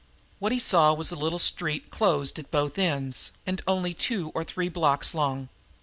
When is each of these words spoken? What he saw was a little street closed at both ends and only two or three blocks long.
What 0.39 0.51
he 0.51 0.57
saw 0.57 0.95
was 0.95 1.11
a 1.11 1.15
little 1.15 1.37
street 1.37 1.91
closed 1.91 2.39
at 2.39 2.49
both 2.49 2.79
ends 2.79 3.33
and 3.45 3.61
only 3.67 3.93
two 3.93 4.31
or 4.33 4.43
three 4.43 4.67
blocks 4.67 5.13
long. 5.13 5.49